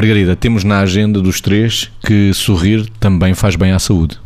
Margarida, 0.00 0.34
temos 0.34 0.64
na 0.64 0.80
agenda 0.80 1.20
dos 1.20 1.42
três 1.42 1.92
que 2.02 2.32
sorrir 2.32 2.88
também 2.98 3.34
faz 3.34 3.54
bem 3.54 3.72
à 3.72 3.78
saúde. 3.78 4.18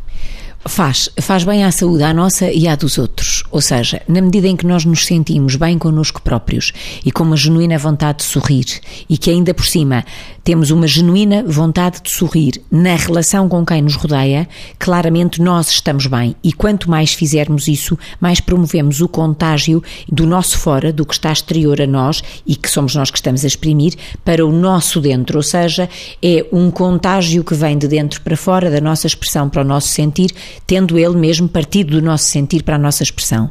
Faz, 0.67 1.11
faz 1.21 1.45
bem 1.45 1.62
à 1.62 1.71
saúde, 1.71 2.03
à 2.03 2.15
nossa 2.15 2.51
e 2.51 2.67
à 2.67 2.75
dos 2.75 2.96
outros. 2.96 3.45
Ou 3.51 3.61
seja, 3.61 4.01
na 4.09 4.23
medida 4.23 4.49
em 4.49 4.57
que 4.57 4.67
nós 4.67 4.85
nos 4.87 5.05
sentimos 5.05 5.57
bem 5.57 5.79
connosco 5.79 6.23
próprios 6.23 6.73
e 7.05 7.13
com 7.13 7.23
uma 7.23 7.37
genuína 7.37 7.77
vontade 7.77 8.19
de 8.19 8.25
sorrir 8.25 8.64
e 9.09 9.19
que 9.19 9.31
ainda 9.31 9.53
por 9.53 9.67
cima 9.67 10.05
temos 10.43 10.71
uma 10.71 10.87
genuína 10.87 11.43
vontade 11.46 12.03
de 12.03 12.11
sorrir 12.11 12.63
na 12.71 12.96
relação 12.96 13.49
com 13.49 13.64
quem 13.64 13.81
nos 13.81 13.95
rodeia, 13.95 14.46
claramente 14.79 15.41
nós 15.41 15.71
estamos 15.71 16.07
bem. 16.07 16.36
E 16.45 16.53
quanto 16.53 16.91
mais 16.91 17.14
fizermos 17.14 17.67
isso, 17.67 17.99
mais 18.21 18.41
promovemos 18.41 19.00
o 19.00 19.08
contágio 19.08 19.83
do 20.11 20.27
nosso 20.27 20.58
fora, 20.58 20.93
do 20.93 21.07
que 21.07 21.14
está 21.14 21.33
exterior 21.33 21.81
a 21.81 21.86
nós 21.86 22.22
e 22.46 22.57
que 22.57 22.71
somos 22.71 22.94
nós 22.94 23.11
que 23.11 23.17
estamos 23.17 23.43
a 23.43 23.46
exprimir, 23.46 23.94
para 24.22 24.44
o 24.44 24.53
nosso 24.53 25.00
dentro. 25.00 25.39
Ou 25.39 25.43
seja, 25.43 25.89
é 26.22 26.44
um 26.53 26.71
contágio 26.71 27.43
que 27.43 27.55
vem 27.55 27.79
de 27.79 27.89
dentro 27.89 28.21
para 28.21 28.36
fora, 28.36 28.71
da 28.71 28.81
nossa 28.81 29.07
expressão 29.07 29.49
para 29.49 29.63
o 29.63 29.64
nosso 29.64 29.89
sentir 29.89 30.31
tendo 30.67 30.99
ele 30.99 31.17
mesmo 31.17 31.49
partido 31.49 31.93
do 31.93 32.03
nosso 32.03 32.25
sentir 32.25 32.62
para 32.62 32.77
a 32.77 32.78
nossa 32.78 33.03
expressão. 33.03 33.50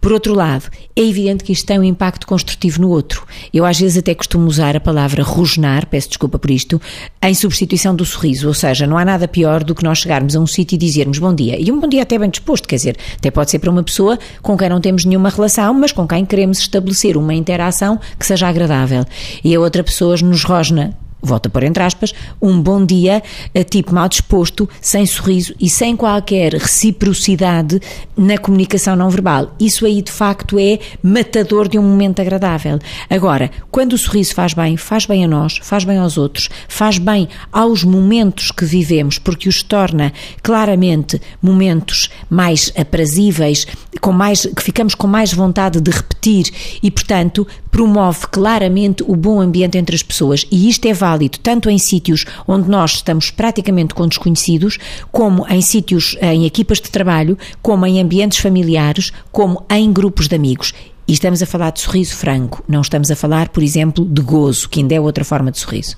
Por 0.00 0.12
outro 0.12 0.34
lado, 0.34 0.64
é 0.96 1.02
evidente 1.02 1.44
que 1.44 1.52
isto 1.52 1.66
tem 1.66 1.78
um 1.78 1.84
impacto 1.84 2.26
construtivo 2.26 2.80
no 2.80 2.90
outro. 2.90 3.26
Eu 3.52 3.64
às 3.64 3.78
vezes 3.78 3.98
até 3.98 4.14
costumo 4.14 4.46
usar 4.46 4.76
a 4.76 4.80
palavra 4.80 5.22
rosnar, 5.22 5.86
peço 5.86 6.08
desculpa 6.08 6.38
por 6.38 6.50
isto, 6.50 6.80
em 7.22 7.34
substituição 7.34 7.94
do 7.94 8.04
sorriso, 8.04 8.48
ou 8.48 8.54
seja, 8.54 8.86
não 8.86 8.96
há 8.96 9.04
nada 9.04 9.26
pior 9.26 9.64
do 9.64 9.74
que 9.74 9.84
nós 9.84 9.98
chegarmos 9.98 10.36
a 10.36 10.40
um 10.40 10.46
sítio 10.46 10.76
e 10.76 10.78
dizermos 10.78 11.18
bom 11.18 11.34
dia. 11.34 11.60
E 11.60 11.70
um 11.72 11.80
bom 11.80 11.88
dia 11.88 12.02
até 12.02 12.18
bem 12.18 12.30
disposto, 12.30 12.68
quer 12.68 12.76
dizer, 12.76 12.96
até 13.16 13.30
pode 13.30 13.50
ser 13.50 13.58
para 13.58 13.70
uma 13.70 13.82
pessoa 13.82 14.18
com 14.42 14.56
quem 14.56 14.68
não 14.68 14.80
temos 14.80 15.04
nenhuma 15.04 15.30
relação, 15.30 15.74
mas 15.74 15.92
com 15.92 16.06
quem 16.06 16.24
queremos 16.24 16.58
estabelecer 16.58 17.16
uma 17.16 17.34
interação 17.34 17.98
que 18.18 18.26
seja 18.26 18.48
agradável. 18.48 19.04
E 19.42 19.54
a 19.54 19.60
outra 19.60 19.82
pessoa 19.82 20.16
nos 20.16 20.44
rosna 20.44 20.96
volta 21.26 21.48
por 21.48 21.62
entre 21.64 21.82
aspas, 21.82 22.12
um 22.40 22.60
bom 22.60 22.84
dia, 22.84 23.22
eh, 23.52 23.64
tipo 23.64 23.94
mal 23.94 24.08
disposto, 24.08 24.68
sem 24.80 25.06
sorriso 25.06 25.54
e 25.60 25.68
sem 25.68 25.96
qualquer 25.96 26.54
reciprocidade 26.54 27.80
na 28.16 28.38
comunicação 28.38 28.94
não 28.94 29.10
verbal. 29.10 29.54
Isso 29.58 29.86
aí 29.86 30.02
de 30.02 30.12
facto 30.12 30.58
é 30.58 30.78
matador 31.02 31.68
de 31.68 31.78
um 31.78 31.82
momento 31.82 32.20
agradável. 32.20 32.78
Agora, 33.08 33.50
quando 33.70 33.94
o 33.94 33.98
sorriso 33.98 34.34
faz 34.34 34.54
bem, 34.54 34.76
faz 34.76 35.06
bem 35.06 35.24
a 35.24 35.28
nós, 35.28 35.58
faz 35.62 35.84
bem 35.84 35.98
aos 35.98 36.18
outros, 36.18 36.48
faz 36.68 36.98
bem 36.98 37.28
aos 37.50 37.82
momentos 37.82 38.50
que 38.50 38.64
vivemos, 38.64 39.18
porque 39.18 39.48
os 39.48 39.62
torna 39.62 40.12
claramente 40.42 41.20
momentos 41.42 42.10
mais 42.28 42.72
aprazíveis, 42.76 43.66
com 44.00 44.12
mais, 44.12 44.46
que 44.46 44.62
ficamos 44.62 44.94
com 44.94 45.06
mais 45.06 45.32
vontade 45.32 45.80
de 45.80 45.90
repetir 45.90 46.50
e, 46.82 46.90
portanto, 46.90 47.46
promove 47.70 48.26
claramente 48.30 49.02
o 49.06 49.16
bom 49.16 49.40
ambiente 49.40 49.78
entre 49.78 49.96
as 49.96 50.02
pessoas. 50.02 50.46
E 50.50 50.68
isto 50.68 50.86
é 50.86 50.92
válido 50.92 51.13
tanto 51.40 51.70
em 51.70 51.78
sítios 51.78 52.24
onde 52.46 52.68
nós 52.68 52.94
estamos 52.94 53.30
praticamente 53.30 53.94
com 53.94 54.06
desconhecidos, 54.06 54.78
como 55.10 55.46
em 55.48 55.60
sítios, 55.60 56.16
em 56.20 56.44
equipas 56.44 56.80
de 56.80 56.90
trabalho, 56.90 57.38
como 57.62 57.86
em 57.86 58.00
ambientes 58.00 58.38
familiares, 58.38 59.12
como 59.32 59.64
em 59.70 59.92
grupos 59.92 60.28
de 60.28 60.36
amigos. 60.36 60.72
E 61.06 61.12
estamos 61.12 61.42
a 61.42 61.46
falar 61.46 61.70
de 61.70 61.80
sorriso 61.80 62.16
franco, 62.16 62.64
não 62.66 62.80
estamos 62.80 63.10
a 63.10 63.16
falar, 63.16 63.50
por 63.50 63.62
exemplo, 63.62 64.04
de 64.04 64.22
gozo, 64.22 64.68
que 64.68 64.80
ainda 64.80 64.94
é 64.94 65.00
outra 65.00 65.24
forma 65.24 65.50
de 65.50 65.58
sorriso. 65.58 65.96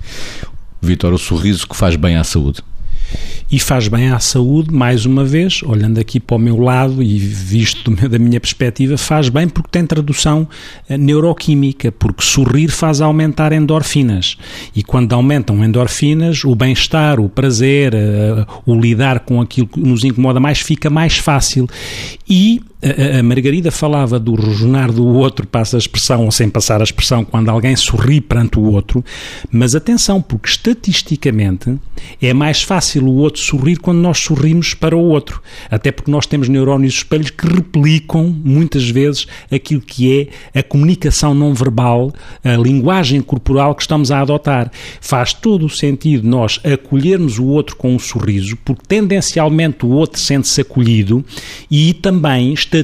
Vitor, 0.83 1.13
o 1.13 1.19
sorriso 1.19 1.67
que 1.67 1.77
faz 1.77 1.97
bem 1.97 2.17
à 2.17 2.25
saúde 2.25 2.63
e 3.51 3.61
faz 3.61 3.87
bem 3.87 4.11
à 4.11 4.19
saúde, 4.19 4.73
mais 4.73 5.07
uma 5.07 5.25
vez, 5.25 5.63
olhando 5.63 6.01
aqui 6.01 6.19
para 6.19 6.37
o 6.37 6.39
meu 6.39 6.59
lado 6.59 7.03
e 7.03 7.17
visto 7.19 7.91
da 8.09 8.19
minha 8.19 8.41
perspectiva, 8.41 8.99
faz 8.99 9.29
bem 9.29 9.49
porque 9.49 9.69
tem 9.71 9.87
tradução 9.87 10.49
eh, 10.89 10.99
neuroquímica, 10.99 11.93
porque 11.93 12.25
sorrir 12.25 12.69
faz 12.69 13.01
aumentar 13.01 13.53
endorfinas. 13.53 14.37
E 14.75 14.83
quando 14.83 15.13
aumentam 15.13 15.65
endorfinas, 15.65 16.45
o 16.45 16.55
bem-estar, 16.57 17.21
o 17.21 17.29
prazer, 17.29 17.95
eh, 17.95 18.45
o 18.65 18.75
lidar 18.75 19.21
com 19.21 19.41
aquilo 19.41 19.69
que 19.69 19.79
nos 19.81 20.03
incomoda 20.03 20.41
mais 20.41 20.61
fica 20.61 20.91
mais 20.91 21.17
fácil. 21.17 21.69
E 22.29 22.61
a, 23.19 23.23
Margarida 23.23 23.71
falava 23.71 24.19
do 24.19 24.35
rosnar 24.35 24.93
do 24.93 25.07
outro, 25.07 25.47
passa 25.47 25.77
a 25.77 25.79
expressão, 25.79 26.25
ou 26.25 26.31
sem 26.31 26.49
passar 26.49 26.81
a 26.81 26.85
expressão, 26.85 27.25
quando 27.25 27.49
alguém 27.49 27.75
sorri 27.77 28.21
perante 28.21 28.59
o 28.59 28.63
outro, 28.63 29.05
mas 29.51 29.75
atenção, 29.75 30.21
porque 30.23 30.49
estatisticamente 30.49 31.77
é 32.21 32.33
mais 32.33 32.63
fácil 32.63 33.05
o 33.07 33.17
outro 33.17 33.41
sorrir 33.41 33.77
quando 33.77 33.99
nós 33.99 34.19
sorrimos 34.19 34.75
para 34.75 34.97
o 34.97 35.01
outro, 35.01 35.43
até 35.71 35.91
porque 35.91 36.11
nós 36.11 36.27
temos 36.27 36.49
neurónios 36.49 36.95
espelhos 36.95 37.31
que 37.31 37.47
replicam 37.47 38.35
muitas 38.45 38.89
vezes 38.89 39.27
aquilo 39.51 39.81
que 39.81 40.31
é 40.53 40.61
a 40.61 40.63
comunicação 40.63 41.35
não 41.35 41.55
verbal, 41.55 42.13
a 42.45 42.57
linguagem 42.57 43.21
corporal 43.21 43.75
que 43.75 43.83
estamos 43.83 44.11
a 44.11 44.21
adotar. 44.21 44.71
Faz 45.01 45.33
todo 45.33 45.67
o 45.67 45.71
sentido 45.71 46.29
nós 46.29 46.61
acolhermos 46.65 47.39
o 47.39 47.47
outro 47.47 47.77
com 47.77 47.95
um 47.95 47.99
sorriso, 47.99 48.57
porque 48.65 48.83
tendencialmente 48.87 49.85
o 49.85 49.91
outro 49.91 50.21
sente-se 50.21 50.61
acolhido 50.61 51.25
e 51.71 51.93
também 51.95 52.53
estatisticamente 52.53 52.76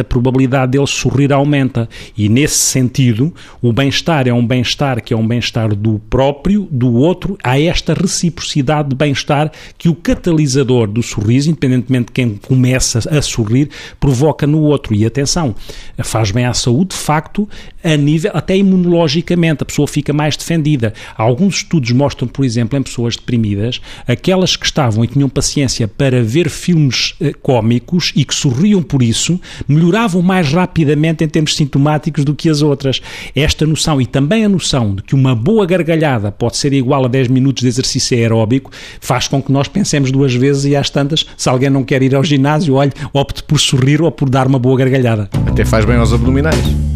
a 0.00 0.04
probabilidade 0.04 0.72
dele 0.72 0.86
sorrir 0.86 1.32
aumenta. 1.32 1.88
E 2.16 2.28
nesse 2.28 2.56
sentido, 2.56 3.34
o 3.62 3.72
bem-estar 3.72 4.26
é 4.26 4.32
um 4.32 4.46
bem-estar 4.46 5.02
que 5.02 5.12
é 5.14 5.16
um 5.16 5.26
bem-estar 5.26 5.74
do 5.74 5.98
próprio, 6.10 6.68
do 6.70 6.94
outro. 6.94 7.36
Há 7.42 7.60
esta 7.60 7.94
reciprocidade 7.94 8.90
de 8.90 8.96
bem-estar 8.96 9.50
que 9.76 9.88
o 9.88 9.94
catalisador 9.94 10.86
do 10.88 11.02
sorriso, 11.02 11.50
independentemente 11.50 12.06
de 12.06 12.12
quem 12.12 12.36
começa 12.36 12.98
a 13.10 13.22
sorrir, 13.22 13.70
provoca 14.00 14.46
no 14.46 14.60
outro. 14.62 14.94
E 14.94 15.04
atenção, 15.04 15.54
faz 16.02 16.30
bem 16.30 16.44
à 16.44 16.54
saúde, 16.54 16.90
de 16.90 16.96
facto, 16.96 17.48
a 17.82 17.96
nível, 17.96 18.30
até 18.34 18.56
imunologicamente, 18.56 19.62
a 19.62 19.66
pessoa 19.66 19.86
fica 19.86 20.12
mais 20.12 20.36
defendida. 20.36 20.92
Alguns 21.16 21.56
estudos 21.56 21.90
mostram, 21.92 22.28
por 22.28 22.44
exemplo, 22.44 22.78
em 22.78 22.82
pessoas 22.82 23.16
deprimidas, 23.16 23.80
aquelas 24.06 24.56
que 24.56 24.66
estavam 24.66 25.04
e 25.04 25.08
tinham 25.08 25.28
paciência 25.28 25.86
para 25.86 26.22
ver 26.22 26.48
filmes 26.48 27.14
eh, 27.20 27.32
cómicos 27.42 28.12
e 28.14 28.24
que 28.24 28.34
sorriam 28.34 28.82
por 28.88 29.02
isso, 29.02 29.38
melhoravam 29.68 30.22
mais 30.22 30.52
rapidamente 30.52 31.22
em 31.22 31.28
termos 31.28 31.54
sintomáticos 31.54 32.24
do 32.24 32.34
que 32.34 32.48
as 32.48 32.62
outras. 32.62 33.00
Esta 33.36 33.66
noção 33.66 34.00
e 34.00 34.06
também 34.06 34.44
a 34.44 34.48
noção 34.48 34.94
de 34.94 35.02
que 35.02 35.14
uma 35.14 35.34
boa 35.34 35.66
gargalhada 35.66 36.32
pode 36.32 36.56
ser 36.56 36.72
igual 36.72 37.04
a 37.04 37.08
10 37.08 37.28
minutos 37.28 37.62
de 37.62 37.68
exercício 37.68 38.16
aeróbico 38.16 38.70
faz 39.00 39.28
com 39.28 39.42
que 39.42 39.52
nós 39.52 39.68
pensemos 39.68 40.10
duas 40.10 40.34
vezes 40.34 40.64
e 40.64 40.74
às 40.74 40.90
tantas, 40.90 41.26
se 41.36 41.48
alguém 41.48 41.70
não 41.70 41.84
quer 41.84 42.02
ir 42.02 42.14
ao 42.14 42.24
ginásio, 42.24 42.74
olhe, 42.74 42.92
opte 43.12 43.42
por 43.42 43.60
sorrir 43.60 44.00
ou 44.02 44.10
por 44.10 44.30
dar 44.30 44.46
uma 44.46 44.58
boa 44.58 44.78
gargalhada. 44.78 45.28
Até 45.46 45.64
faz 45.64 45.84
bem 45.84 45.96
aos 45.96 46.12
abdominais. 46.12 46.87